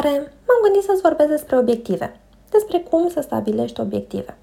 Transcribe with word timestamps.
Salutare! 0.00 0.32
M-am 0.46 0.60
gândit 0.62 0.82
să-ți 0.82 1.00
vorbesc 1.00 1.28
despre 1.28 1.58
obiective, 1.58 2.20
despre 2.50 2.78
cum 2.78 3.08
să 3.08 3.20
stabilești 3.20 3.80
obiective. 3.80 4.36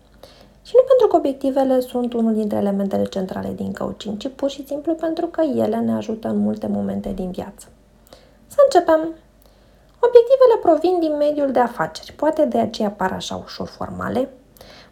Și 0.63 0.73
nu 0.75 0.81
pentru 0.87 1.07
că 1.07 1.15
obiectivele 1.15 1.79
sunt 1.79 2.13
unul 2.13 2.33
dintre 2.33 2.57
elementele 2.57 3.03
centrale 3.03 3.53
din 3.55 3.73
coaching, 3.73 4.17
ci 4.17 4.27
pur 4.35 4.49
și 4.49 4.65
simplu 4.65 4.93
pentru 4.93 5.25
că 5.25 5.41
ele 5.41 5.75
ne 5.75 5.91
ajută 5.93 6.27
în 6.27 6.37
multe 6.37 6.67
momente 6.67 7.11
din 7.15 7.31
viață. 7.31 7.67
Să 8.47 8.57
începem! 8.63 8.99
Obiectivele 9.99 10.57
provin 10.61 10.99
din 10.99 11.17
mediul 11.17 11.51
de 11.51 11.59
afaceri, 11.59 12.13
poate 12.13 12.45
de 12.45 12.57
aceea 12.57 12.89
par 12.89 13.11
așa 13.11 13.35
ușor 13.43 13.67
formale, 13.67 14.29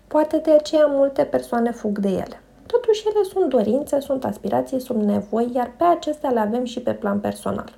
poate 0.08 0.38
de 0.38 0.52
aceea 0.52 0.86
multe 0.86 1.24
persoane 1.24 1.72
fug 1.72 1.98
de 1.98 2.10
ele. 2.10 2.42
Totuși, 2.66 3.08
ele 3.08 3.24
sunt 3.24 3.50
dorințe, 3.50 4.00
sunt 4.00 4.26
aspirații, 4.26 4.80
sunt 4.80 5.04
nevoi, 5.04 5.52
iar 5.54 5.72
pe 5.78 5.84
acestea 5.84 6.30
le 6.30 6.40
avem 6.40 6.64
și 6.64 6.80
pe 6.80 6.94
plan 6.94 7.20
personal. 7.20 7.74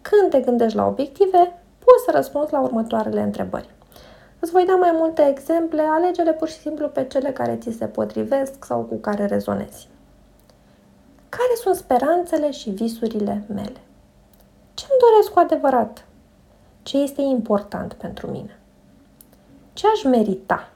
Când 0.00 0.30
te 0.30 0.40
gândești 0.40 0.76
la 0.76 0.86
obiective, 0.86 1.59
poți 1.90 2.04
să 2.04 2.10
răspunzi 2.10 2.52
la 2.52 2.60
următoarele 2.60 3.20
întrebări. 3.20 3.68
Îți 4.38 4.50
voi 4.52 4.64
da 4.64 4.74
mai 4.74 4.90
multe 4.92 5.28
exemple, 5.28 5.82
alegele 5.82 6.32
pur 6.32 6.48
și 6.48 6.58
simplu 6.58 6.88
pe 6.88 7.04
cele 7.04 7.32
care 7.32 7.56
ți 7.56 7.76
se 7.78 7.86
potrivesc 7.86 8.64
sau 8.64 8.80
cu 8.80 8.96
care 8.96 9.26
rezonezi. 9.26 9.88
Care 11.28 11.54
sunt 11.62 11.74
speranțele 11.74 12.50
și 12.50 12.70
visurile 12.70 13.44
mele? 13.48 13.80
Ce 14.74 14.86
îmi 14.90 15.00
doresc 15.10 15.32
cu 15.32 15.38
adevărat? 15.38 16.04
Ce 16.82 16.98
este 16.98 17.20
important 17.20 17.92
pentru 17.92 18.30
mine? 18.30 18.58
Ce 19.72 19.86
aș 19.86 20.02
merita? 20.02 20.70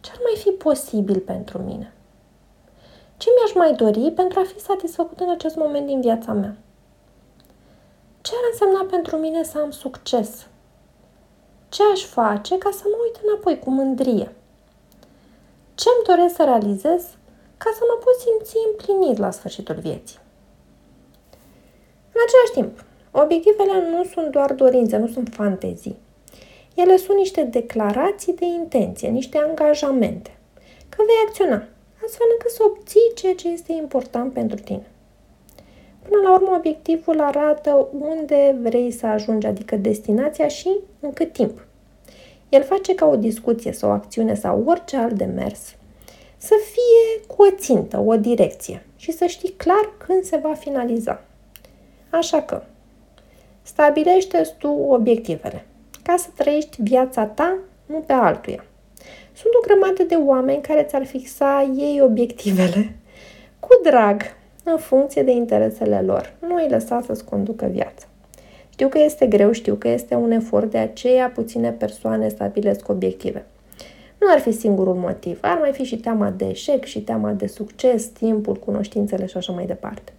Ce 0.00 0.10
ar 0.12 0.18
mai 0.22 0.42
fi 0.42 0.50
posibil 0.50 1.18
pentru 1.20 1.58
mine? 1.58 1.92
Ce 3.16 3.28
mi-aș 3.36 3.54
mai 3.54 3.74
dori 3.74 4.12
pentru 4.12 4.38
a 4.38 4.42
fi 4.42 4.60
satisfăcut 4.60 5.20
în 5.20 5.30
acest 5.30 5.56
moment 5.56 5.86
din 5.86 6.00
viața 6.00 6.32
mea? 6.32 6.56
Ce 8.30 8.36
ar 8.36 8.48
însemna 8.50 8.86
pentru 8.90 9.16
mine 9.16 9.42
să 9.42 9.58
am 9.58 9.70
succes? 9.70 10.46
Ce 11.68 11.82
aș 11.92 12.04
face 12.04 12.58
ca 12.58 12.70
să 12.70 12.82
mă 12.84 12.96
uit 13.04 13.16
înapoi 13.24 13.58
cu 13.58 13.70
mândrie? 13.70 14.32
Ce 15.74 15.88
îmi 15.94 16.04
doresc 16.06 16.34
să 16.34 16.44
realizez 16.44 17.02
ca 17.56 17.70
să 17.76 17.82
mă 17.88 17.96
pot 18.04 18.16
simți 18.24 18.56
împlinit 18.70 19.18
la 19.18 19.30
sfârșitul 19.30 19.74
vieții? 19.74 20.18
În 22.12 22.20
același 22.26 22.52
timp, 22.52 22.84
obiectivele 23.10 23.90
nu 23.90 24.04
sunt 24.04 24.30
doar 24.30 24.52
dorințe, 24.52 24.96
nu 24.96 25.08
sunt 25.08 25.28
fantezii. 25.32 25.98
Ele 26.74 26.96
sunt 26.96 27.16
niște 27.16 27.42
declarații 27.42 28.34
de 28.34 28.44
intenție, 28.44 29.08
niște 29.08 29.38
angajamente, 29.38 30.38
că 30.88 31.02
vei 31.06 31.24
acționa, 31.26 31.64
astfel 32.04 32.26
încât 32.32 32.50
să 32.50 32.62
obții 32.62 33.12
ceea 33.14 33.34
ce 33.34 33.48
este 33.48 33.72
important 33.72 34.32
pentru 34.32 34.58
tine. 34.58 34.89
Până 36.02 36.20
la 36.22 36.32
urmă, 36.34 36.54
obiectivul 36.56 37.20
arată 37.20 37.88
unde 37.98 38.56
vrei 38.62 38.90
să 38.90 39.06
ajungi, 39.06 39.46
adică 39.46 39.76
destinația 39.76 40.48
și 40.48 40.68
în 41.00 41.12
cât 41.12 41.32
timp. 41.32 41.66
El 42.48 42.62
face 42.62 42.94
ca 42.94 43.06
o 43.06 43.16
discuție 43.16 43.72
sau 43.72 43.90
o 43.90 43.92
acțiune 43.92 44.34
sau 44.34 44.62
orice 44.66 44.96
alt 44.96 45.12
demers 45.12 45.74
să 46.42 46.54
fie 46.72 47.26
cu 47.26 47.42
o 47.42 47.50
țintă, 47.50 47.98
o 47.98 48.16
direcție 48.16 48.86
și 48.96 49.12
să 49.12 49.26
știi 49.26 49.50
clar 49.56 49.92
când 50.06 50.22
se 50.22 50.36
va 50.36 50.54
finaliza. 50.54 51.22
Așa 52.10 52.42
că, 52.42 52.62
stabilește 53.62 54.54
tu 54.58 54.68
obiectivele 54.68 55.66
ca 56.02 56.16
să 56.16 56.28
trăiești 56.36 56.82
viața 56.82 57.24
ta, 57.24 57.58
nu 57.86 57.98
pe 57.98 58.12
altuia. 58.12 58.64
Sunt 59.32 59.52
o 59.54 59.66
grămadă 59.66 60.02
de 60.02 60.14
oameni 60.14 60.62
care 60.62 60.82
ți-ar 60.82 61.06
fixa 61.06 61.70
ei 61.76 62.00
obiectivele 62.00 62.96
cu 63.58 63.68
drag, 63.82 64.22
în 64.70 64.78
funcție 64.78 65.22
de 65.22 65.30
interesele 65.30 66.00
lor. 66.00 66.32
Nu 66.48 66.54
îi 66.54 66.68
lăsa 66.68 67.02
să-ți 67.06 67.24
conducă 67.24 67.66
viața. 67.66 68.06
Știu 68.68 68.88
că 68.88 68.98
este 68.98 69.26
greu, 69.26 69.52
știu 69.52 69.74
că 69.74 69.88
este 69.88 70.14
un 70.14 70.30
efort, 70.30 70.70
de 70.70 70.78
aceea 70.78 71.28
puține 71.34 71.70
persoane 71.70 72.28
stabilesc 72.28 72.88
obiective. 72.88 73.46
Nu 74.20 74.26
ar 74.30 74.38
fi 74.38 74.52
singurul 74.52 74.94
motiv, 74.94 75.38
ar 75.40 75.58
mai 75.58 75.72
fi 75.72 75.82
și 75.82 75.96
teama 75.96 76.30
de 76.30 76.48
eșec 76.48 76.84
și 76.84 77.00
teama 77.00 77.30
de 77.30 77.46
succes, 77.46 78.06
timpul, 78.06 78.54
cunoștințele 78.54 79.26
și 79.26 79.36
așa 79.36 79.52
mai 79.52 79.66
departe. 79.66 80.12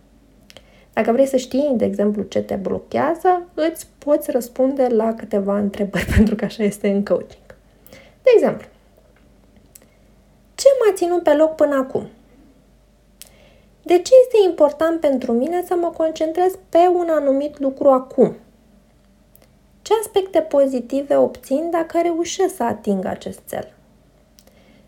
Dacă 0.93 1.11
vrei 1.11 1.25
să 1.25 1.37
știi, 1.37 1.73
de 1.75 1.85
exemplu, 1.85 2.21
ce 2.21 2.41
te 2.41 2.55
blochează, 2.55 3.47
îți 3.53 3.87
poți 3.97 4.31
răspunde 4.31 4.87
la 4.87 5.13
câteva 5.13 5.57
întrebări, 5.57 6.05
pentru 6.15 6.35
că 6.35 6.45
așa 6.45 6.63
este 6.63 6.89
în 6.89 7.03
coaching. 7.03 7.55
De 8.23 8.29
exemplu, 8.35 8.67
ce 10.55 10.67
m-a 10.79 10.95
ținut 10.95 11.23
pe 11.23 11.33
loc 11.33 11.55
până 11.55 11.75
acum? 11.75 12.07
De 13.91 13.97
ce 13.97 14.13
este 14.23 14.49
important 14.49 14.99
pentru 14.99 15.31
mine 15.31 15.63
să 15.65 15.75
mă 15.75 15.87
concentrez 15.97 16.53
pe 16.69 16.77
un 16.77 17.07
anumit 17.09 17.59
lucru 17.59 17.89
acum? 17.89 18.35
Ce 19.81 19.93
aspecte 20.01 20.39
pozitive 20.39 21.15
obțin 21.15 21.69
dacă 21.71 21.99
reușesc 22.03 22.55
să 22.55 22.63
ating 22.63 23.05
acest 23.05 23.39
cel? 23.49 23.73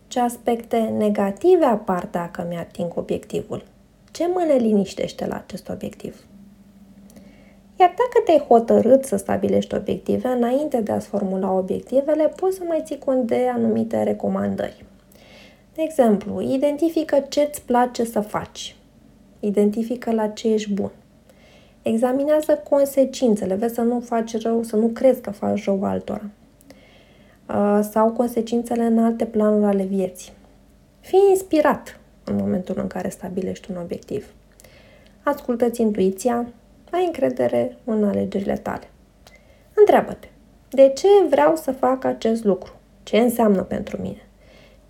Ce 0.08 0.20
aspecte 0.20 0.78
negative 0.78 1.64
apar 1.64 2.08
dacă 2.10 2.46
mi-ating 2.48 2.92
obiectivul? 2.96 3.64
Ce 4.10 4.26
mă 4.26 4.44
neliniștește 4.46 5.26
la 5.26 5.36
acest 5.36 5.68
obiectiv? 5.68 6.24
Iar 7.80 7.88
dacă 7.88 8.24
te-ai 8.24 8.46
hotărât 8.48 9.04
să 9.04 9.16
stabilești 9.16 9.74
obiective, 9.74 10.28
înainte 10.28 10.80
de 10.80 10.92
a-ți 10.92 11.06
formula 11.06 11.52
obiectivele, 11.52 12.28
poți 12.28 12.56
să 12.56 12.62
mai 12.66 12.82
ții 12.84 12.98
cont 12.98 13.26
de 13.26 13.50
anumite 13.54 14.02
recomandări. 14.02 14.84
De 15.74 15.82
exemplu, 15.82 16.40
identifică 16.40 17.24
ce 17.28 17.40
îți 17.40 17.62
place 17.62 18.04
să 18.04 18.20
faci. 18.20 18.76
Identifică 19.44 20.12
la 20.12 20.28
ce 20.28 20.52
ești 20.52 20.72
bun. 20.72 20.90
Examinează 21.82 22.62
consecințele, 22.70 23.54
vezi 23.54 23.74
să 23.74 23.80
nu 23.80 24.00
faci 24.00 24.42
rău, 24.42 24.62
să 24.62 24.76
nu 24.76 24.86
crezi 24.86 25.20
că 25.20 25.30
faci 25.30 25.64
rău 25.64 25.84
altora. 25.84 26.24
Uh, 27.48 27.80
sau 27.90 28.10
consecințele 28.10 28.82
în 28.82 28.98
alte 28.98 29.24
planuri 29.24 29.64
ale 29.64 29.82
vieții. 29.82 30.32
Fii 31.00 31.26
inspirat 31.30 32.00
în 32.24 32.36
momentul 32.36 32.74
în 32.78 32.86
care 32.86 33.08
stabilești 33.08 33.70
un 33.70 33.76
obiectiv. 33.76 34.26
Ascultă-ți 35.22 35.80
intuiția, 35.80 36.46
ai 36.90 37.04
încredere 37.04 37.76
în 37.84 38.04
alegerile 38.04 38.56
tale. 38.56 38.90
Întreabă-te, 39.74 40.28
de 40.70 40.92
ce 40.94 41.08
vreau 41.30 41.56
să 41.56 41.72
fac 41.72 42.04
acest 42.04 42.44
lucru? 42.44 42.72
Ce 43.02 43.16
înseamnă 43.16 43.62
pentru 43.62 44.00
mine? 44.00 44.26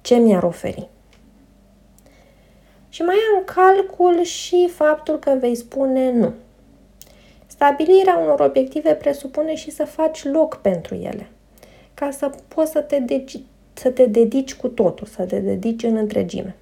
Ce 0.01 0.15
mi-ar 0.15 0.43
oferi? 0.43 0.89
Și 2.95 3.03
mai 3.03 3.15
ia 3.15 3.39
în 3.39 3.45
calcul 3.45 4.23
și 4.23 4.69
faptul 4.75 5.19
că 5.19 5.37
vei 5.41 5.55
spune 5.55 6.13
nu. 6.13 6.33
Stabilirea 7.47 8.17
unor 8.17 8.41
obiective 8.41 8.95
presupune 8.95 9.55
și 9.55 9.71
să 9.71 9.85
faci 9.85 10.25
loc 10.25 10.57
pentru 10.57 10.95
ele, 10.95 11.29
ca 11.95 12.11
să 12.11 12.31
poți 12.49 12.71
să 12.71 12.81
te, 12.81 12.99
dedici, 12.99 13.41
să 13.73 13.91
te 13.91 14.07
dedici 14.07 14.55
cu 14.55 14.69
totul, 14.69 15.07
să 15.07 15.23
te 15.23 15.39
dedici 15.39 15.83
în 15.83 15.97
întregime. 15.97 16.57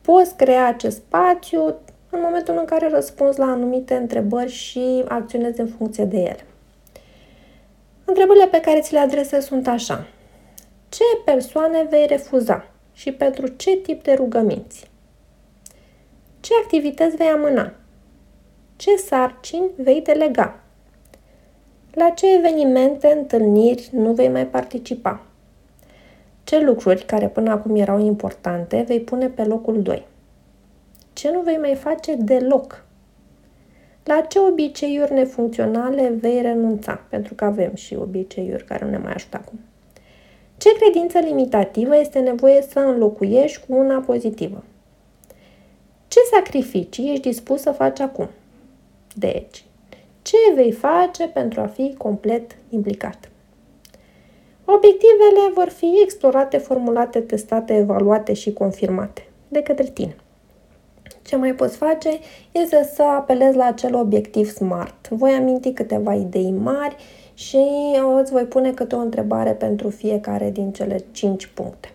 Poți 0.00 0.36
crea 0.36 0.66
acest 0.66 0.96
spațiu 0.96 1.64
în 2.10 2.20
momentul 2.22 2.56
în 2.58 2.64
care 2.64 2.88
răspunzi 2.88 3.38
la 3.38 3.46
anumite 3.46 3.94
întrebări 3.94 4.50
și 4.50 5.04
acționezi 5.08 5.60
în 5.60 5.68
funcție 5.68 6.04
de 6.04 6.18
ele. 6.18 6.44
Întrebările 8.04 8.46
pe 8.46 8.60
care 8.60 8.80
ți 8.80 8.92
le 8.92 8.98
adresez 8.98 9.44
sunt 9.44 9.66
așa. 9.66 10.06
Ce 10.88 11.04
persoane 11.24 11.86
vei 11.90 12.06
refuza 12.06 12.66
și 12.92 13.12
pentru 13.12 13.46
ce 13.46 13.76
tip 13.76 14.02
de 14.02 14.12
rugăminți? 14.12 14.94
Ce 16.46 16.52
activități 16.62 17.16
vei 17.16 17.26
amâna? 17.26 17.72
Ce 18.76 18.96
sarcini 18.96 19.70
vei 19.76 20.00
delega? 20.00 20.60
La 21.92 22.10
ce 22.10 22.34
evenimente, 22.36 23.14
întâlniri 23.16 23.88
nu 23.92 24.12
vei 24.12 24.28
mai 24.28 24.46
participa? 24.46 25.22
Ce 26.44 26.60
lucruri 26.60 27.04
care 27.04 27.28
până 27.28 27.50
acum 27.50 27.76
erau 27.76 28.00
importante 28.00 28.84
vei 28.86 29.00
pune 29.00 29.28
pe 29.28 29.44
locul 29.44 29.82
2? 29.82 30.06
Ce 31.12 31.30
nu 31.30 31.40
vei 31.40 31.56
mai 31.56 31.74
face 31.74 32.14
deloc? 32.14 32.84
La 34.04 34.20
ce 34.20 34.38
obiceiuri 34.38 35.12
nefuncționale 35.12 36.08
vei 36.08 36.40
renunța? 36.42 37.00
Pentru 37.08 37.34
că 37.34 37.44
avem 37.44 37.74
și 37.74 37.94
obiceiuri 37.94 38.64
care 38.64 38.84
nu 38.84 38.90
ne 38.90 38.98
mai 38.98 39.12
ajută 39.12 39.36
acum. 39.36 39.60
Ce 40.56 40.68
credință 40.74 41.18
limitativă 41.18 41.96
este 41.96 42.18
nevoie 42.18 42.62
să 42.62 42.78
înlocuiești 42.78 43.66
cu 43.66 43.74
una 43.76 43.98
pozitivă? 43.98 44.64
Ce 46.16 46.22
sacrificii 46.34 47.10
ești 47.10 47.28
dispus 47.28 47.60
să 47.60 47.70
faci 47.70 48.00
acum? 48.00 48.28
Deci, 49.14 49.64
ce 50.22 50.36
vei 50.54 50.72
face 50.72 51.28
pentru 51.28 51.60
a 51.60 51.66
fi 51.66 51.94
complet 51.98 52.56
implicat? 52.68 53.30
Obiectivele 54.64 55.52
vor 55.54 55.68
fi 55.68 56.00
explorate, 56.02 56.56
formulate, 56.58 57.20
testate, 57.20 57.76
evaluate 57.76 58.32
și 58.32 58.52
confirmate 58.52 59.28
de 59.48 59.62
către 59.62 59.84
tine. 59.84 60.16
Ce 61.22 61.36
mai 61.36 61.54
poți 61.54 61.76
face 61.76 62.18
este 62.52 62.90
să 62.94 63.02
apelezi 63.02 63.56
la 63.56 63.64
acel 63.64 63.94
obiectiv 63.94 64.50
SMART. 64.50 65.08
Voi 65.08 65.30
aminti 65.30 65.72
câteva 65.72 66.14
idei 66.14 66.50
mari 66.50 66.96
și 67.34 67.66
îți 68.20 68.32
voi 68.32 68.44
pune 68.44 68.72
câte 68.72 68.94
o 68.94 68.98
întrebare 68.98 69.52
pentru 69.52 69.88
fiecare 69.90 70.50
din 70.50 70.72
cele 70.72 71.04
5 71.10 71.46
puncte. 71.46 71.94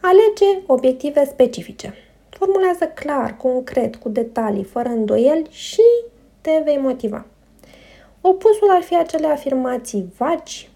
Alege 0.00 0.62
obiective 0.66 1.24
specifice. 1.24 1.94
Formulează 2.38 2.86
clar, 2.86 3.36
concret, 3.36 3.96
cu 3.96 4.08
detalii, 4.08 4.64
fără 4.64 4.88
îndoieli 4.88 5.46
și 5.50 5.82
te 6.40 6.60
vei 6.64 6.76
motiva. 6.76 7.26
Opusul 8.20 8.70
ar 8.70 8.82
fi 8.82 8.96
acele 8.96 9.26
afirmații 9.26 10.12
vagi, 10.16 10.70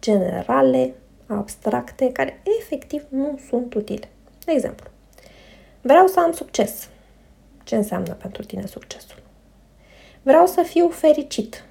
generale, 0.00 0.94
abstracte, 1.26 2.12
care 2.12 2.42
efectiv 2.60 3.04
nu 3.08 3.38
sunt 3.48 3.74
utile. 3.74 4.08
De 4.44 4.52
exemplu, 4.52 4.90
vreau 5.80 6.06
să 6.06 6.20
am 6.20 6.32
succes. 6.32 6.88
Ce 7.64 7.76
înseamnă 7.76 8.12
pentru 8.12 8.42
tine 8.42 8.66
succesul? 8.66 9.22
Vreau 10.22 10.46
să 10.46 10.62
fiu 10.62 10.88
fericit. 10.88 11.64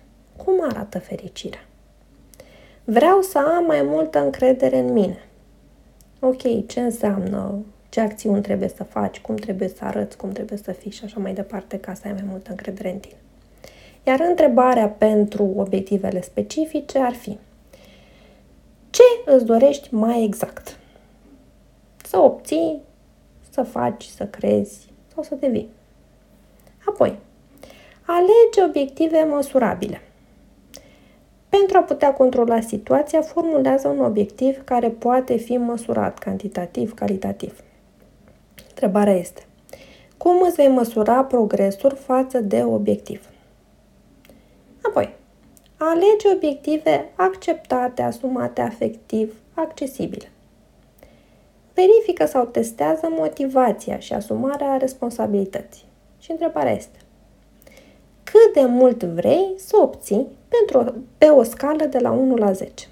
Cum 0.46 0.64
arată 0.64 1.00
fericirea? 1.00 1.66
Vreau 2.84 3.22
să 3.22 3.38
am 3.38 3.66
mai 3.66 3.82
multă 3.82 4.20
încredere 4.20 4.78
în 4.78 4.94
mine. 4.94 5.28
Ok, 6.20 6.68
ce 6.68 6.80
înseamnă, 6.80 7.66
ce 7.96 8.02
acțiuni 8.02 8.42
trebuie 8.42 8.68
să 8.68 8.84
faci, 8.84 9.20
cum 9.20 9.36
trebuie 9.36 9.68
să 9.68 9.86
arăți, 9.86 10.18
cum 10.18 10.32
trebuie 10.32 10.58
să 10.58 10.72
fii 10.72 10.92
și 10.92 11.04
așa 11.04 11.20
mai 11.20 11.34
departe 11.34 11.80
ca 11.80 11.94
să 11.94 12.02
ai 12.06 12.14
mai 12.14 12.24
multă 12.30 12.50
încredere 12.50 12.92
în 12.92 13.00
tine. 13.00 13.16
Iar 14.04 14.20
întrebarea 14.20 14.88
pentru 14.88 15.54
obiectivele 15.56 16.22
specifice 16.22 17.00
ar 17.00 17.14
fi 17.14 17.38
ce 18.90 19.04
îți 19.26 19.46
dorești 19.46 19.94
mai 19.94 20.24
exact? 20.24 20.80
Să 22.04 22.18
obții, 22.18 22.82
să 23.50 23.64
faci, 23.64 24.04
să 24.04 24.26
crezi 24.26 24.90
sau 25.14 25.24
să 25.24 25.36
devii. 25.36 25.70
Apoi, 26.86 27.16
alege 28.06 28.64
obiective 28.68 29.24
măsurabile. 29.24 30.02
Pentru 31.50 31.78
a 31.78 31.82
putea 31.82 32.14
controla 32.14 32.60
situația, 32.60 33.22
formulează 33.22 33.88
un 33.88 34.00
obiectiv 34.00 34.64
care 34.64 34.90
poate 34.90 35.36
fi 35.38 35.58
măsurat 35.58 36.20
cantitativ, 36.20 36.94
calitativ. 36.94 37.60
Întrebarea 38.76 39.14
este, 39.14 39.46
cum 40.18 40.42
îți 40.42 40.56
vei 40.56 40.68
măsura 40.68 41.24
progresul 41.24 41.96
față 41.96 42.40
de 42.40 42.64
obiectiv? 42.64 43.30
Apoi, 44.82 45.14
alege 45.78 46.34
obiective 46.36 47.12
acceptate, 47.16 48.02
asumate 48.02 48.62
afectiv, 48.62 49.34
accesibile. 49.54 50.32
Verifică 51.74 52.26
sau 52.26 52.46
testează 52.46 53.08
motivația 53.10 54.00
și 54.00 54.14
asumarea 54.14 54.78
responsabilității. 54.78 55.86
Și 56.20 56.32
întrebarea 56.32 56.72
este, 56.72 56.98
cât 58.24 58.54
de 58.54 58.66
mult 58.66 59.04
vrei 59.04 59.54
să 59.58 59.78
obții 59.82 60.28
pentru, 60.48 60.96
pe 61.18 61.26
o 61.26 61.44
scală 61.44 61.86
de 61.86 62.00
la 62.00 62.12
1 62.12 62.36
la 62.36 62.52
10. 62.52 62.88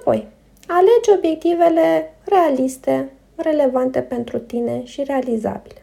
Apoi, 0.00 0.26
alege 0.66 1.12
obiectivele 1.16 2.14
realiste, 2.24 3.12
relevante 3.42 4.00
pentru 4.00 4.38
tine 4.38 4.84
și 4.84 5.02
realizabile. 5.02 5.82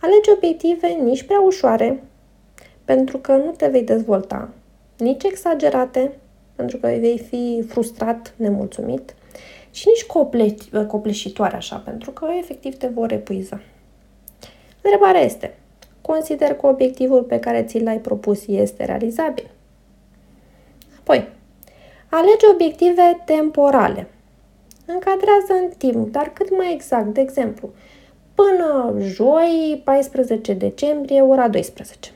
Alege 0.00 0.30
obiective 0.36 0.86
nici 0.86 1.22
prea 1.22 1.40
ușoare, 1.40 2.02
pentru 2.84 3.18
că 3.18 3.32
nu 3.32 3.50
te 3.50 3.66
vei 3.66 3.82
dezvolta, 3.82 4.48
nici 4.98 5.22
exagerate, 5.24 6.12
pentru 6.54 6.76
că 6.76 6.86
vei 6.86 7.18
fi 7.18 7.64
frustrat, 7.68 8.34
nemulțumit, 8.36 9.14
și 9.70 9.88
nici 9.88 10.04
cople- 10.04 10.86
copleșitoare 10.86 11.56
așa, 11.56 11.76
pentru 11.76 12.10
că 12.10 12.26
efectiv 12.38 12.76
te 12.76 12.86
vor 12.86 13.12
epuiza. 13.12 13.60
Întrebarea 14.82 15.20
este, 15.20 15.54
consider 16.00 16.54
că 16.54 16.66
obiectivul 16.66 17.22
pe 17.22 17.38
care 17.38 17.62
ți 17.62 17.78
l-ai 17.78 17.98
propus 17.98 18.46
este 18.46 18.84
realizabil? 18.84 19.50
Apoi, 20.98 21.28
alege 22.08 22.46
obiective 22.52 23.22
temporale. 23.24 24.06
Încadrează 24.86 25.52
în 25.62 25.68
timp, 25.76 26.12
dar 26.12 26.32
cât 26.32 26.56
mai 26.56 26.72
exact, 26.72 27.06
de 27.06 27.20
exemplu, 27.20 27.70
până 28.34 28.94
joi, 28.98 29.80
14 29.84 30.52
decembrie, 30.52 31.20
ora 31.20 31.48
12. 31.48 32.10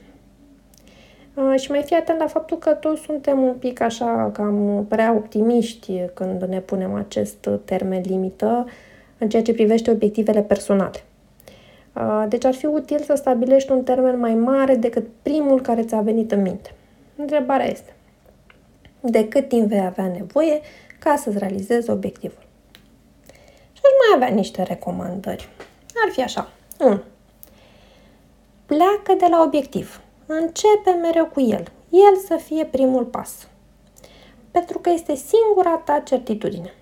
Și 1.56 1.70
mai 1.70 1.82
fi 1.82 1.94
atent 1.94 2.18
la 2.18 2.26
faptul 2.26 2.58
că 2.58 2.70
toți 2.70 3.02
suntem 3.02 3.42
un 3.42 3.54
pic 3.54 3.80
așa 3.80 4.30
cam 4.32 4.86
prea 4.88 5.12
optimiști 5.12 6.00
când 6.14 6.42
ne 6.42 6.60
punem 6.60 6.94
acest 6.94 7.48
termen 7.64 8.02
limită 8.04 8.66
în 9.18 9.28
ceea 9.28 9.42
ce 9.42 9.52
privește 9.52 9.90
obiectivele 9.90 10.42
personale. 10.42 11.02
Deci 12.28 12.44
ar 12.44 12.54
fi 12.54 12.66
util 12.66 12.98
să 12.98 13.14
stabilești 13.14 13.72
un 13.72 13.82
termen 13.82 14.18
mai 14.18 14.34
mare 14.34 14.74
decât 14.74 15.06
primul 15.22 15.60
care 15.60 15.82
ți-a 15.82 16.00
venit 16.00 16.32
în 16.32 16.42
minte. 16.42 16.74
Întrebarea 17.16 17.66
este, 17.66 17.94
de 19.00 19.28
cât 19.28 19.48
timp 19.48 19.68
vei 19.68 19.84
avea 19.86 20.06
nevoie 20.06 20.60
ca 20.98 21.16
să-ți 21.16 21.38
realizezi 21.38 21.90
obiectivul? 21.90 22.46
Și 24.08 24.14
aș 24.14 24.20
mai 24.20 24.26
avea 24.26 24.40
niște 24.40 24.62
recomandări. 24.62 25.48
Ar 26.04 26.12
fi 26.12 26.22
așa. 26.22 26.50
1. 26.80 27.00
Pleacă 28.66 29.14
de 29.18 29.26
la 29.30 29.42
obiectiv. 29.42 30.00
Începe 30.26 30.90
mereu 31.02 31.26
cu 31.26 31.40
el. 31.40 31.72
El 31.90 32.16
să 32.26 32.36
fie 32.36 32.64
primul 32.64 33.04
pas. 33.04 33.48
Pentru 34.50 34.78
că 34.78 34.90
este 34.90 35.14
singura 35.14 35.76
ta 35.76 35.98
certitudine. 36.04 36.74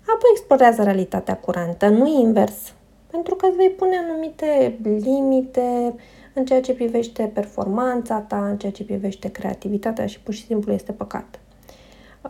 Apoi 0.00 0.30
explorează 0.32 0.82
realitatea 0.82 1.36
curantă, 1.36 1.88
nu 1.88 2.06
invers 2.06 2.72
pentru 3.10 3.34
că 3.34 3.46
îți 3.46 3.56
vei 3.56 3.70
pune 3.70 3.96
anumite 3.96 4.78
limite 4.82 5.94
în 6.34 6.44
ceea 6.44 6.60
ce 6.60 6.74
privește 6.74 7.30
performanța 7.34 8.18
ta, 8.18 8.46
în 8.46 8.58
ceea 8.58 8.72
ce 8.72 8.84
privește 8.84 9.28
creativitatea 9.28 10.06
și 10.06 10.20
pur 10.20 10.34
și 10.34 10.46
simplu 10.46 10.72
este 10.72 10.92
păcat. 10.92 11.40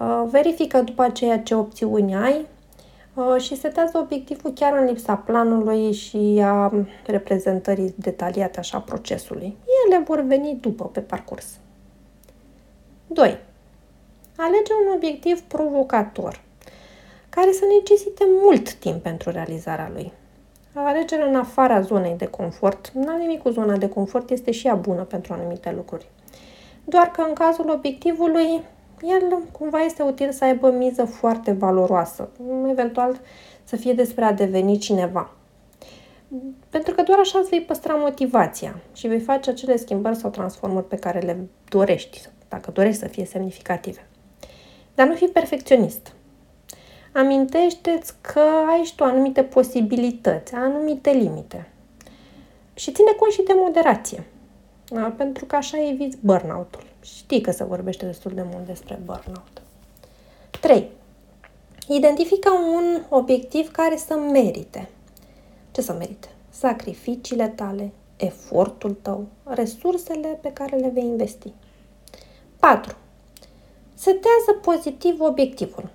Uh, 0.01 0.25
verifică 0.31 0.81
după 0.81 1.03
aceea 1.03 1.39
ce 1.39 1.55
opțiuni 1.55 2.15
ai 2.15 2.35
uh, 2.35 2.47
și 3.39 3.57
setează 3.57 3.99
obiectivul 3.99 4.53
chiar 4.53 4.79
în 4.79 4.85
lipsa 4.85 5.15
planului 5.15 5.93
și 5.93 6.41
a 6.45 6.73
reprezentării 7.07 7.95
detaliate 7.97 8.59
așa 8.59 8.79
procesului. 8.79 9.57
Ele 9.87 10.03
vor 10.05 10.21
veni 10.21 10.59
după, 10.61 10.85
pe 10.85 11.01
parcurs. 11.01 11.47
2. 13.07 13.39
Alege 14.37 14.73
un 14.87 14.95
obiectiv 14.95 15.41
provocator, 15.41 16.41
care 17.29 17.53
să 17.53 17.65
necesite 17.79 18.25
mult 18.43 18.75
timp 18.75 19.03
pentru 19.03 19.31
realizarea 19.31 19.91
lui. 19.93 20.13
Alegerea 20.75 21.27
în 21.27 21.35
afara 21.35 21.81
zonei 21.81 22.15
de 22.17 22.27
confort, 22.27 22.91
nu 22.95 23.09
am 23.09 23.19
nimic 23.19 23.43
cu 23.43 23.49
zona 23.49 23.77
de 23.77 23.89
confort, 23.89 24.31
este 24.31 24.51
și 24.51 24.67
ea 24.67 24.75
bună 24.75 25.03
pentru 25.03 25.33
anumite 25.33 25.73
lucruri. 25.77 26.07
Doar 26.85 27.11
că 27.11 27.25
în 27.29 27.33
cazul 27.33 27.71
obiectivului, 27.71 28.63
el 29.03 29.39
cumva 29.53 29.81
este 29.81 30.03
util 30.03 30.33
să 30.33 30.45
aibă 30.45 30.71
miză 30.71 31.05
foarte 31.05 31.53
valoroasă, 31.53 32.29
eventual 32.71 33.21
să 33.65 33.77
fie 33.77 33.93
despre 33.93 34.25
a 34.25 34.33
deveni 34.33 34.79
cineva. 34.79 35.31
Pentru 36.71 36.95
că 36.95 37.03
doar 37.03 37.19
așa 37.19 37.39
îți 37.39 37.49
vei 37.49 37.61
păstra 37.61 37.95
motivația 37.95 38.81
și 38.93 39.07
vei 39.07 39.21
face 39.21 39.51
acele 39.51 39.77
schimbări 39.77 40.17
sau 40.17 40.31
transformări 40.31 40.89
pe 40.89 40.97
care 40.97 41.19
le 41.19 41.49
dorești, 41.69 42.23
dacă 42.49 42.71
dorești 42.71 43.01
să 43.01 43.09
fie 43.09 43.25
semnificative. 43.25 44.07
Dar 44.95 45.07
nu 45.07 45.15
fi 45.15 45.25
perfecționist 45.25 46.13
amintește-ți 47.13 48.15
că 48.21 48.43
ai 48.71 48.83
și 48.85 48.95
tu 48.95 49.05
anumite 49.05 49.43
posibilități, 49.43 50.55
anumite 50.55 51.11
limite. 51.11 51.69
Și 52.75 52.93
ține 52.93 53.11
cont 53.11 53.33
și 53.33 53.43
de 53.43 53.53
moderație. 53.57 54.25
Da? 54.93 55.15
Pentru 55.17 55.45
că 55.45 55.57
așa 55.57 55.89
eviți 55.89 56.17
burnout-ul. 56.21 56.83
Știi 57.03 57.41
că 57.41 57.51
se 57.51 57.65
vorbește 57.65 58.07
destul 58.07 58.33
de 58.35 58.43
mult 58.53 58.67
despre 58.67 59.01
burnout. 59.05 59.63
3. 60.61 60.89
Identifică 61.89 62.51
un 62.51 63.03
obiectiv 63.09 63.71
care 63.71 63.97
să 63.97 64.15
merite. 64.15 64.89
Ce 65.71 65.81
să 65.81 65.93
merite? 65.93 66.29
Sacrificiile 66.51 67.49
tale, 67.49 67.93
efortul 68.17 68.97
tău, 69.03 69.27
resursele 69.45 70.39
pe 70.41 70.53
care 70.53 70.77
le 70.77 70.89
vei 70.89 71.05
investi. 71.05 71.53
4. 72.59 72.97
Setează 73.95 74.53
pozitiv 74.63 75.21
obiectivul. 75.21 75.89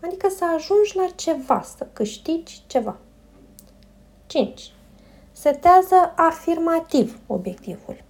Adică 0.00 0.28
să 0.36 0.44
ajungi 0.44 0.96
la 0.96 1.08
ceva, 1.14 1.62
să 1.76 1.86
câștigi 1.92 2.62
ceva. 2.66 2.96
5. 4.26 4.72
Setează 5.32 6.12
afirmativ 6.16 7.18
obiectivul. 7.26 8.06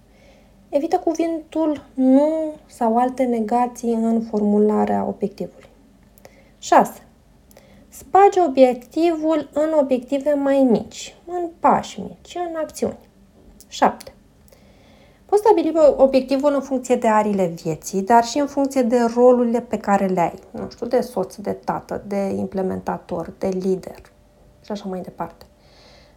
Evită 0.69 0.97
cuvintul 0.97 1.83
nu 1.93 2.53
sau 2.65 2.97
alte 2.97 3.23
negații 3.23 3.93
în 3.93 4.21
formularea 4.21 5.05
obiectivului. 5.07 5.69
6. 6.59 6.91
Spage 7.87 8.41
obiectivul 8.41 9.49
în 9.53 9.69
obiective 9.79 10.33
mai 10.33 10.67
mici, 10.69 11.15
în 11.27 11.49
pași 11.59 11.99
mici, 11.99 12.37
în 12.49 12.55
acțiuni. 12.55 12.97
7. 13.67 14.13
Poți 15.25 15.41
stabili 15.41 15.73
obiectivul 15.97 16.53
în 16.53 16.61
funcție 16.61 16.95
de 16.95 17.07
arile 17.07 17.45
vieții, 17.45 18.01
dar 18.01 18.23
și 18.23 18.39
în 18.39 18.47
funcție 18.47 18.81
de 18.81 18.97
rolurile 19.15 19.61
pe 19.61 19.77
care 19.77 20.05
le 20.05 20.19
ai. 20.19 20.39
Nu 20.51 20.69
știu, 20.69 20.87
de 20.87 21.01
soț, 21.01 21.35
de 21.35 21.51
tată, 21.51 22.03
de 22.07 22.15
implementator, 22.15 23.33
de 23.37 23.47
lider 23.47 24.01
și 24.65 24.71
așa 24.71 24.89
mai 24.89 25.01
departe. 25.01 25.45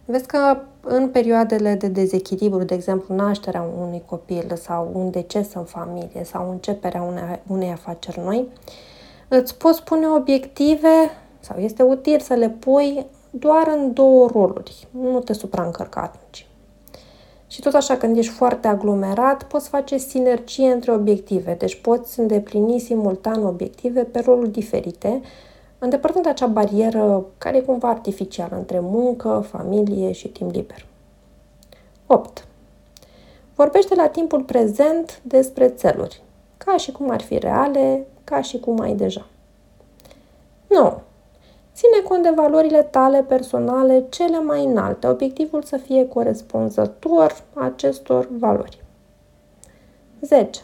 Vezi 0.05 0.25
că 0.25 0.57
în 0.81 1.09
perioadele 1.09 1.75
de 1.75 1.87
dezechilibru, 1.87 2.63
de 2.63 2.73
exemplu 2.73 3.15
nașterea 3.15 3.69
unui 3.79 4.03
copil 4.05 4.55
sau 4.61 4.91
un 4.93 5.11
deces 5.11 5.53
în 5.53 5.63
familie 5.63 6.23
sau 6.23 6.49
începerea 6.51 7.01
unei, 7.01 7.41
unei 7.47 7.71
afaceri 7.71 8.19
noi, 8.19 8.47
îți 9.27 9.57
poți 9.57 9.83
pune 9.83 10.07
obiective 10.07 11.09
sau 11.39 11.59
este 11.59 11.83
util 11.83 12.19
să 12.19 12.33
le 12.33 12.49
pui 12.49 13.05
doar 13.29 13.67
în 13.75 13.93
două 13.93 14.27
roluri. 14.27 14.87
Nu 14.91 15.19
te 15.19 15.33
supraîncărca 15.33 16.01
atunci. 16.01 16.47
Și 17.47 17.61
tot 17.61 17.73
așa, 17.73 17.97
când 17.97 18.17
ești 18.17 18.31
foarte 18.31 18.67
aglomerat, 18.67 19.43
poți 19.43 19.69
face 19.69 19.97
sinergie 19.97 20.71
între 20.71 20.91
obiective. 20.91 21.55
Deci 21.59 21.81
poți 21.81 22.19
îndeplini 22.19 22.79
simultan 22.79 23.45
obiective 23.45 24.03
pe 24.03 24.19
roluri 24.19 24.51
diferite, 24.51 25.21
îndepărtând 25.83 26.27
acea 26.27 26.45
barieră 26.45 27.25
care 27.37 27.57
e 27.57 27.61
cumva 27.61 27.89
artificială 27.89 28.55
între 28.55 28.79
muncă, 28.79 29.45
familie 29.49 30.11
și 30.11 30.27
timp 30.27 30.51
liber. 30.51 30.85
8. 32.07 32.45
Vorbește 33.55 33.95
la 33.95 34.07
timpul 34.07 34.43
prezent 34.43 35.21
despre 35.23 35.69
țeluri, 35.69 36.21
ca 36.57 36.77
și 36.77 36.91
cum 36.91 37.09
ar 37.09 37.21
fi 37.21 37.37
reale, 37.37 38.07
ca 38.23 38.41
și 38.41 38.59
cum 38.59 38.79
ai 38.79 38.93
deja. 38.93 39.25
9. 40.67 40.99
Ține 41.73 42.07
cont 42.07 42.23
de 42.23 42.29
valorile 42.35 42.83
tale 42.83 43.23
personale 43.23 44.05
cele 44.09 44.39
mai 44.39 44.65
înalte, 44.65 45.07
obiectivul 45.07 45.63
să 45.63 45.77
fie 45.77 46.07
corespunzător 46.07 47.43
acestor 47.53 48.27
valori. 48.37 48.83
10. 50.21 50.61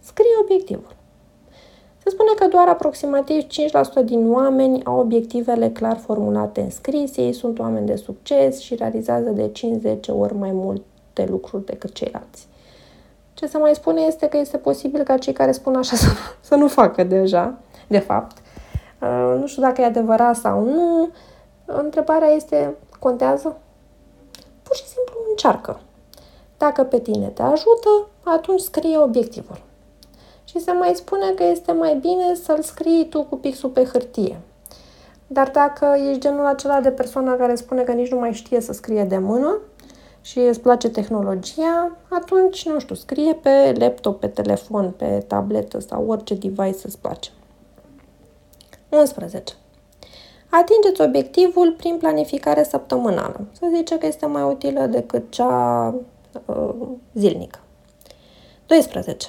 Scrie 0.00 0.36
obiectivul. 0.42 0.98
Se 2.10 2.16
spune 2.16 2.34
că 2.36 2.46
doar 2.46 2.68
aproximativ 2.68 3.42
5% 3.42 4.04
din 4.04 4.32
oameni 4.32 4.84
au 4.84 4.98
obiectivele 4.98 5.70
clar 5.70 5.96
formulate 5.96 6.60
în 6.60 6.70
scris, 6.70 7.16
ei 7.16 7.32
sunt 7.32 7.58
oameni 7.58 7.86
de 7.86 7.96
succes 7.96 8.58
și 8.58 8.74
realizează 8.74 9.30
de 9.30 9.48
50 9.48 10.08
ori 10.08 10.34
mai 10.34 10.50
multe 10.52 11.26
lucruri 11.28 11.64
decât 11.64 11.92
ceilalți. 11.92 12.48
Ce 13.34 13.46
să 13.46 13.58
mai 13.58 13.74
spune 13.74 14.00
este 14.00 14.26
că 14.26 14.36
este 14.36 14.56
posibil 14.56 15.02
ca 15.02 15.18
cei 15.18 15.32
care 15.32 15.52
spun 15.52 15.76
așa 15.76 15.96
să, 16.02 16.06
să 16.40 16.54
nu 16.54 16.68
facă 16.68 17.04
deja, 17.04 17.58
de 17.86 17.98
fapt. 17.98 18.36
Uh, 19.02 19.36
nu 19.40 19.46
știu 19.46 19.62
dacă 19.62 19.80
e 19.80 19.84
adevărat 19.84 20.36
sau 20.36 20.64
nu. 20.64 21.08
Întrebarea 21.64 22.28
este, 22.28 22.76
contează? 22.98 23.56
Pur 24.62 24.76
și 24.76 24.84
simplu 24.84 25.14
încearcă. 25.28 25.80
Dacă 26.56 26.82
pe 26.82 26.98
tine 26.98 27.26
te 27.26 27.42
ajută, 27.42 28.08
atunci 28.24 28.60
scrie 28.60 28.98
obiectivul. 28.98 29.68
Și 30.50 30.60
se 30.60 30.72
mai 30.72 30.92
spune 30.94 31.30
că 31.30 31.44
este 31.44 31.72
mai 31.72 31.94
bine 31.94 32.34
să-l 32.34 32.62
scrii 32.62 33.06
tu 33.08 33.22
cu 33.22 33.36
pixul 33.36 33.68
pe 33.68 33.84
hârtie. 33.84 34.40
Dar 35.26 35.50
dacă 35.50 35.96
ești 36.08 36.20
genul 36.20 36.46
acela 36.46 36.80
de 36.80 36.90
persoană 36.90 37.34
care 37.34 37.54
spune 37.54 37.82
că 37.82 37.92
nici 37.92 38.10
nu 38.10 38.18
mai 38.18 38.32
știe 38.32 38.60
să 38.60 38.72
scrie 38.72 39.04
de 39.04 39.18
mână 39.18 39.58
și 40.20 40.38
îți 40.38 40.60
place 40.60 40.88
tehnologia, 40.88 41.96
atunci, 42.08 42.66
nu 42.66 42.78
știu, 42.78 42.94
scrie 42.94 43.34
pe 43.34 43.74
laptop, 43.78 44.20
pe 44.20 44.26
telefon, 44.26 44.90
pe 44.90 45.24
tabletă 45.26 45.80
sau 45.80 46.06
orice 46.06 46.34
device 46.34 46.78
îți 46.82 46.98
place. 46.98 47.30
11. 48.88 49.54
Atingeți 50.48 51.00
obiectivul 51.00 51.72
prin 51.72 51.96
planificare 51.96 52.62
săptămânală. 52.62 53.40
Să 53.52 53.66
zice 53.74 53.98
că 53.98 54.06
este 54.06 54.26
mai 54.26 54.42
utilă 54.42 54.86
decât 54.86 55.30
cea 55.30 55.94
uh, 56.46 56.74
zilnică. 57.14 57.58
12. 58.66 59.28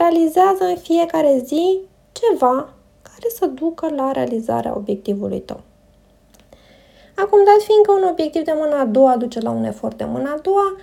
Realizează 0.00 0.64
în 0.64 0.76
fiecare 0.76 1.42
zi 1.44 1.78
ceva 2.12 2.68
care 3.02 3.28
să 3.34 3.46
ducă 3.46 3.88
la 3.94 4.12
realizarea 4.12 4.76
obiectivului 4.76 5.40
tău. 5.40 5.60
Acum, 7.16 7.44
dat 7.44 7.62
fiindcă 7.64 7.92
un 7.92 8.08
obiectiv 8.10 8.44
de 8.44 8.54
mâna 8.56 8.80
a 8.80 8.84
doua 8.84 9.16
duce 9.16 9.40
la 9.40 9.50
un 9.50 9.64
efort 9.64 9.96
de 9.96 10.04
mâna 10.04 10.32
a 10.32 10.38
doua, 10.38 10.76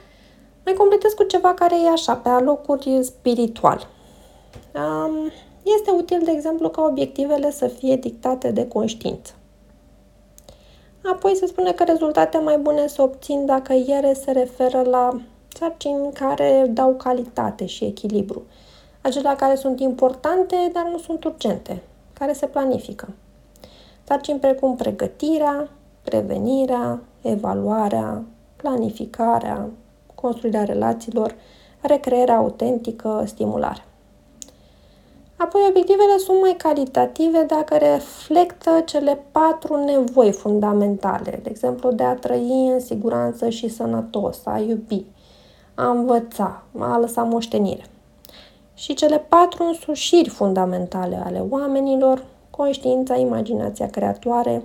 mai 0.66 0.74
completez 0.74 1.14
cu 1.14 1.24
ceva 1.24 1.54
care 1.54 1.76
e 1.86 1.90
așa, 1.90 2.16
pe 2.16 2.30
alocuri 2.30 3.00
spiritual. 3.04 3.88
Um, 4.76 5.32
este 5.64 5.92
util, 5.92 6.22
de 6.24 6.32
exemplu, 6.32 6.70
ca 6.70 6.82
obiectivele 6.82 7.52
să 7.52 7.68
fie 7.68 7.96
dictate 7.96 8.52
de 8.52 8.68
conștiință. 8.68 9.34
Apoi 11.12 11.36
se 11.36 11.46
spune 11.46 11.72
că 11.72 11.84
rezultate 11.84 12.38
mai 12.38 12.58
bune 12.58 12.88
se 12.88 13.02
obțin 13.02 13.46
dacă 13.46 13.74
ele 13.74 14.14
se 14.14 14.32
referă 14.32 14.82
la 14.82 15.22
sarcini 15.48 16.14
care 16.14 16.66
dau 16.70 16.94
calitate 16.96 17.66
și 17.66 17.86
echilibru. 17.86 18.46
Acelea 19.01 19.36
care 19.36 19.56
sunt 19.56 19.80
importante, 19.80 20.56
dar 20.74 20.88
nu 20.92 20.98
sunt 20.98 21.24
urgente, 21.24 21.84
care 22.13 22.34
se 22.34 22.46
planifică. 22.46 23.08
Sarcini 24.04 24.39
precum 24.39 24.75
pregătirea, 24.75 25.70
prevenirea, 26.04 27.00
evaluarea, 27.22 28.24
planificarea, 28.56 29.70
construirea 30.16 30.63
relațiilor, 30.63 31.36
recrearea 31.82 32.36
autentică, 32.36 33.24
stimularea. 33.25 33.86
Apoi, 35.36 35.62
obiectivele 35.70 36.18
sunt 36.18 36.42
mai 36.42 36.56
calitative 36.58 37.44
dacă 37.48 37.75
reflectă 37.77 38.82
cele 38.86 39.25
patru 39.32 39.75
nevoi 39.75 40.32
fundamentale, 40.32 41.39
de 41.44 41.50
exemplu, 41.50 41.92
de 41.92 42.04
a 42.04 42.16
trăi 42.16 42.70
în 42.74 42.80
siguranță 42.80 43.50
și 43.50 43.68
sănătos, 43.68 44.46
a 44.46 44.60
iubi, 44.60 45.06
a 45.75 45.89
învăța, 45.89 46.63
a 46.80 46.98
lăsa 46.98 47.24
moștenire. 47.24 47.84
Și 48.78 48.94
cele 48.94 49.20
patru 49.20 49.64
însușiri 49.64 50.30
fundamentale 50.30 51.22
ale 51.26 51.46
oamenilor, 51.50 52.26
conștiința, 52.50 53.16
imaginația 53.16 53.90
creatoare, 53.90 54.62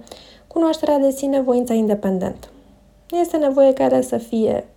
cunoașterea 0.47 0.99
de 0.99 1.11
sine, 1.11 1.40
voința 1.40 1.75
independentă. 1.75 2.49
Este 3.11 3.37
nevoie 3.37 3.73
ca 3.73 3.85
ele 3.85 4.02
să 4.02 4.16
fie, 4.16 4.69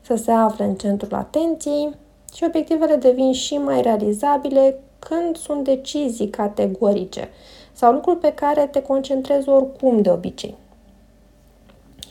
să 0.00 0.14
se 0.14 0.30
afle 0.30 0.64
în 0.64 0.74
centrul 0.74 1.14
atenției 1.18 1.94
și 2.34 2.44
obiectivele 2.46 2.96
devin 2.96 3.32
și 3.32 3.56
mai 3.56 3.82
realizabile 3.82 4.78
când 4.98 5.36
sunt 5.36 5.64
decizii 5.64 6.28
categorice 6.28 7.28
sau 7.72 7.92
lucruri 7.92 8.18
pe 8.18 8.32
care 8.32 8.66
te 8.66 8.82
concentrezi 8.82 9.48
oricum 9.48 10.02
de 10.02 10.10
obicei. 10.10 10.54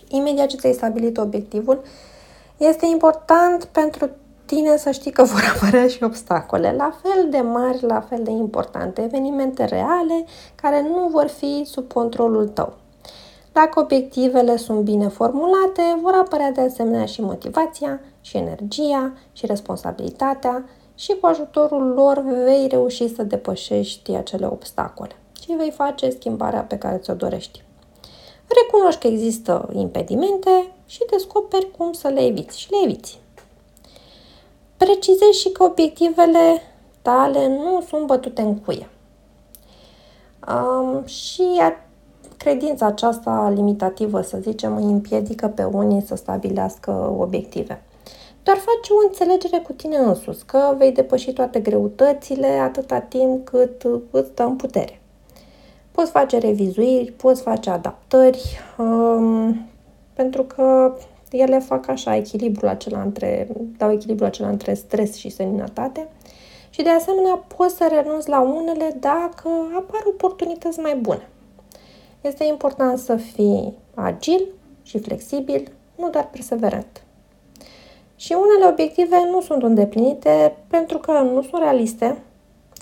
Imediat 0.08 0.48
ce 0.48 0.58
ți-ai 0.58 0.74
stabilit 0.74 1.18
obiectivul, 1.18 1.82
este 2.58 2.86
important 2.86 3.64
pentru 3.64 4.10
tine 4.54 4.78
să 4.78 4.92
știi 4.92 5.12
că 5.12 5.24
vor 5.24 5.54
apărea 5.56 5.88
și 5.88 6.04
obstacole, 6.04 6.74
la 6.78 6.94
fel 7.04 7.30
de 7.30 7.38
mari, 7.38 7.82
la 7.82 8.02
fel 8.02 8.24
de 8.24 8.32
importante, 8.32 9.02
evenimente 9.02 9.66
reale 9.66 10.26
care 10.56 10.82
nu 10.82 11.08
vor 11.12 11.28
fi 11.28 11.64
sub 11.66 11.94
controlul 11.94 12.48
tău. 12.48 12.74
Dacă 13.52 13.80
obiectivele 13.80 14.58
sunt 14.58 14.80
bine 14.80 15.08
formulate, 15.08 15.82
vor 16.02 16.14
apărea 16.14 16.52
de 16.52 16.62
asemenea 16.62 17.06
și 17.06 17.22
motivația, 17.22 18.00
și 18.22 18.38
energia, 18.38 19.14
și 19.32 19.46
responsabilitatea, 19.46 20.66
și 20.96 21.16
cu 21.22 21.26
ajutorul 21.26 21.88
lor 21.88 22.24
vei 22.44 22.68
reuși 22.70 23.16
să 23.16 23.24
depășești 23.24 24.16
acele 24.16 24.46
obstacole 24.46 25.16
și 25.42 25.56
vei 25.58 25.72
face 25.72 26.10
schimbarea 26.10 26.62
pe 26.62 26.78
care 26.78 26.98
ți-o 26.98 27.14
dorești. 27.14 27.64
Recunoști 28.64 29.00
că 29.00 29.08
există 29.08 29.70
impedimente 29.74 30.74
și 30.86 31.00
descoperi 31.12 31.72
cum 31.78 31.94
să 31.94 32.08
le 32.08 32.26
eviți 32.26 32.60
și 32.60 32.72
le 32.72 32.78
eviți. 32.84 33.22
Precizezi 34.84 35.40
și 35.40 35.52
că 35.52 35.64
obiectivele 35.64 36.62
tale 37.02 37.48
nu 37.48 37.84
sunt 37.88 38.06
bătute 38.06 38.42
în 38.42 38.56
cuie. 38.56 38.90
Um, 40.48 41.06
și 41.06 41.44
credința 42.38 42.86
aceasta 42.86 43.52
limitativă, 43.56 44.22
să 44.22 44.38
zicem, 44.42 44.76
îi 44.76 44.84
împiedică 44.84 45.48
pe 45.48 45.64
unii 45.64 46.02
să 46.02 46.16
stabilească 46.16 47.16
obiective. 47.20 47.84
Doar 48.44 48.58
faci 48.58 48.90
o 48.90 49.08
înțelegere 49.08 49.58
cu 49.58 49.72
tine 49.72 49.98
însus, 49.98 50.42
că 50.42 50.76
vei 50.78 50.92
depăși 50.92 51.34
toate 51.34 51.60
greutățile 51.60 52.48
atâta 52.48 53.00
timp 53.00 53.46
cât 53.46 53.84
îți 54.12 54.30
stă 54.30 54.44
în 54.44 54.56
putere. 54.56 55.02
Poți 55.92 56.12
face 56.12 56.38
revizuiri, 56.38 57.12
poți 57.12 57.42
face 57.42 57.70
adaptări, 57.70 58.60
um, 58.78 59.70
pentru 60.14 60.44
că 60.44 60.94
ele 61.38 61.60
fac 61.60 61.88
așa 61.88 62.16
echilibrul 62.16 62.68
acela 62.68 63.02
între, 63.02 63.48
dau 63.78 63.92
echilibrul 63.92 64.28
acela 64.28 64.50
între 64.50 64.74
stres 64.74 65.16
și 65.16 65.30
seninătate 65.30 66.08
și 66.70 66.82
de 66.82 66.90
asemenea 66.90 67.46
poți 67.56 67.76
să 67.76 67.90
renunți 67.92 68.30
la 68.30 68.42
unele 68.42 68.96
dacă 69.00 69.50
apar 69.76 70.02
oportunități 70.08 70.80
mai 70.80 70.96
bune. 70.96 71.30
Este 72.22 72.44
important 72.46 72.98
să 72.98 73.16
fii 73.16 73.78
agil 73.94 74.48
și 74.84 75.00
flexibil, 75.00 75.72
nu 75.96 76.10
doar 76.10 76.30
perseverent. 76.30 77.04
Și 78.16 78.34
unele 78.34 78.72
obiective 78.72 79.16
nu 79.32 79.42
sunt 79.42 79.64
îndeplinite 79.64 80.56
pentru 80.68 80.98
că 80.98 81.12
nu 81.12 81.42
sunt 81.42 81.62
realiste, 81.62 82.18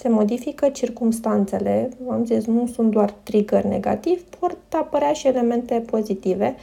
se 0.02 0.10
modifică 0.10 0.70
circumstanțele, 0.70 1.90
am 2.10 2.26
zis, 2.26 2.46
nu 2.46 2.68
sunt 2.68 2.92
doar 2.92 3.14
trigger 3.24 3.64
negativ, 3.64 4.24
pot 4.40 4.58
apărea 4.70 5.14
și 5.14 5.28
elemente 5.28 5.84
pozitive, 5.86 6.56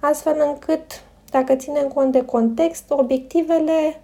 astfel 0.00 0.36
încât, 0.46 1.02
dacă 1.30 1.54
ținem 1.54 1.88
cont 1.88 2.12
de 2.12 2.24
context, 2.24 2.84
obiectivele 2.88 4.00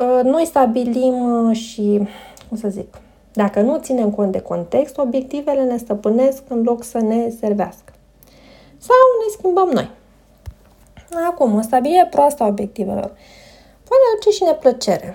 ă, 0.00 0.22
noi 0.22 0.44
stabilim 0.44 1.46
ă, 1.48 1.52
și, 1.52 2.08
cum 2.48 2.56
să 2.56 2.68
zic, 2.68 2.98
dacă 3.32 3.60
nu 3.60 3.78
ținem 3.78 4.10
cont 4.10 4.32
de 4.32 4.40
context, 4.40 4.98
obiectivele 4.98 5.62
ne 5.62 5.76
stăpânesc 5.76 6.42
în 6.48 6.62
loc 6.62 6.84
să 6.84 6.98
ne 6.98 7.30
servească. 7.40 7.92
Sau 8.78 8.96
ne 9.24 9.32
schimbăm 9.38 9.68
noi. 9.68 9.90
Acum, 11.30 11.54
o 11.54 11.60
stabilire 11.60 12.06
proastă 12.10 12.42
a 12.42 12.46
obiectivelor 12.46 13.12
poate 13.90 14.02
aduce 14.12 14.30
și 14.30 14.42
neplăcere 14.42 15.14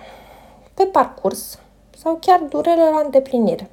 pe 0.74 0.84
parcurs 0.84 1.60
sau 1.98 2.18
chiar 2.22 2.40
durere 2.50 2.82
la 2.82 3.02
îndeplinire. 3.04 3.70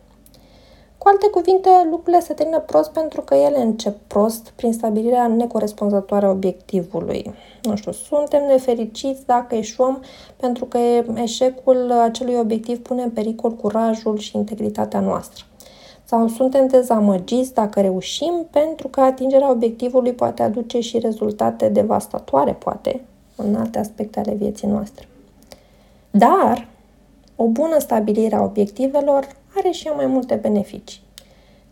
Cu 1.02 1.08
alte 1.08 1.28
cuvinte, 1.28 1.68
lucrurile 1.90 2.22
se 2.22 2.32
termină 2.32 2.60
prost 2.60 2.90
pentru 2.90 3.20
că 3.20 3.34
ele 3.34 3.62
încep 3.62 3.96
prost 4.06 4.52
prin 4.56 4.72
stabilirea 4.72 5.26
necorespunzătoare 5.26 6.26
a 6.26 6.30
obiectivului. 6.30 7.34
Nu 7.62 7.76
știu, 7.76 7.92
suntem 7.92 8.46
nefericiți 8.46 9.26
dacă 9.26 9.54
eșuăm 9.54 10.02
pentru 10.36 10.64
că 10.64 10.78
eșecul 11.14 11.92
acelui 11.92 12.34
obiectiv 12.34 12.78
pune 12.78 13.02
în 13.02 13.10
pericol 13.10 13.52
curajul 13.52 14.18
și 14.18 14.36
integritatea 14.36 15.00
noastră. 15.00 15.44
Sau 16.04 16.28
suntem 16.28 16.66
dezamăgiți 16.66 17.54
dacă 17.54 17.80
reușim 17.80 18.46
pentru 18.50 18.88
că 18.88 19.00
atingerea 19.00 19.50
obiectivului 19.50 20.12
poate 20.12 20.42
aduce 20.42 20.80
și 20.80 20.98
rezultate 20.98 21.68
devastatoare, 21.68 22.52
poate, 22.52 23.00
în 23.36 23.54
alte 23.54 23.78
aspecte 23.78 24.18
ale 24.18 24.34
vieții 24.34 24.68
noastre. 24.68 25.08
Dar 26.10 26.68
o 27.36 27.46
bună 27.46 27.78
stabilire 27.78 28.36
a 28.36 28.42
obiectivelor 28.42 29.40
are 29.56 29.70
și 29.70 29.86
ea 29.86 29.92
mai 29.92 30.06
multe 30.06 30.34
beneficii. 30.34 31.00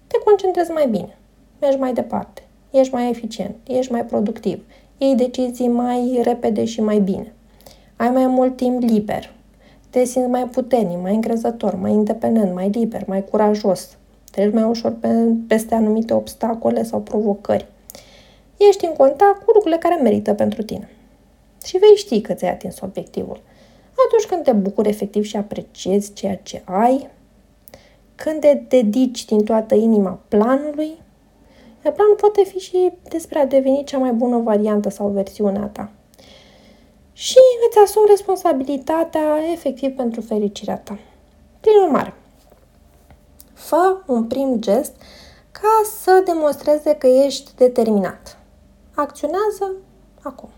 Te 0.07 0.19
concentrezi 0.25 0.71
mai 0.71 0.89
bine, 0.89 1.19
mergi 1.61 1.79
mai 1.79 1.93
departe, 1.93 2.43
ești 2.71 2.95
mai 2.95 3.11
eficient, 3.11 3.55
ești 3.67 3.93
mai 3.93 4.05
productiv, 4.05 4.65
iei 4.99 5.15
decizii 5.15 5.69
mai 5.69 6.21
repede 6.23 6.65
și 6.65 6.81
mai 6.81 6.99
bine. 6.99 7.33
Ai 7.97 8.11
mai 8.11 8.27
mult 8.27 8.57
timp 8.57 8.83
liber, 8.83 9.33
te 9.91 10.05
simți 10.05 10.29
mai 10.29 10.45
puternic, 10.45 10.99
mai 11.03 11.15
încrezător, 11.15 11.75
mai 11.75 11.93
independent, 11.93 12.55
mai 12.55 12.69
liber, 12.69 13.03
mai 13.07 13.25
curajos, 13.25 13.97
treci 14.31 14.53
mai 14.53 14.63
ușor 14.63 14.93
pe, 15.01 15.09
peste 15.47 15.75
anumite 15.75 16.15
obstacole 16.15 16.83
sau 16.83 17.01
provocări. 17.01 17.67
Ești 18.57 18.85
în 18.85 18.93
contact 18.93 19.45
cu 19.45 19.51
lucrurile 19.53 19.81
care 19.81 20.03
merită 20.03 20.35
pentru 20.35 20.63
tine. 20.63 20.89
Și 21.65 21.79
vei 21.79 21.97
ști 21.97 22.21
că 22.21 22.33
ți-ai 22.35 22.51
atins 22.51 22.81
obiectivul. 22.81 23.41
Atunci 24.07 24.25
când 24.29 24.43
te 24.45 24.53
bucuri 24.53 24.89
efectiv 24.89 25.25
și 25.25 25.37
apreciezi 25.37 26.13
ceea 26.13 26.37
ce 26.37 26.63
ai, 26.65 27.09
când 28.23 28.41
te 28.41 28.55
dedici 28.69 29.25
din 29.25 29.45
toată 29.45 29.75
inima 29.75 30.19
planului, 30.29 30.99
iar 31.85 31.93
planul 31.93 32.15
poate 32.15 32.45
fi 32.45 32.59
și 32.59 32.93
despre 33.09 33.39
a 33.39 33.47
deveni 33.47 33.85
cea 33.85 33.99
mai 33.99 34.13
bună 34.13 34.39
variantă 34.39 34.91
sau 34.91 35.09
versiunea 35.09 35.67
ta. 35.67 35.91
Și 37.13 37.39
îți 37.69 37.79
asumi 37.79 38.07
responsabilitatea 38.09 39.39
efectiv 39.53 39.97
pentru 39.97 40.21
fericirea 40.21 40.79
ta. 40.79 40.99
Prin 41.61 41.75
urmare, 41.85 42.15
fă 43.53 44.03
un 44.07 44.25
prim 44.25 44.57
gest 44.59 44.93
ca 45.51 45.83
să 46.01 46.23
demonstreze 46.25 46.95
că 46.95 47.07
ești 47.07 47.51
determinat. 47.57 48.39
Acționează 48.95 49.73
acum. 50.23 50.49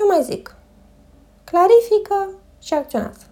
Eu 0.00 0.06
mai 0.06 0.22
zic, 0.22 0.56
clarifică 1.44 2.30
și 2.58 2.74
acționează. 2.74 3.26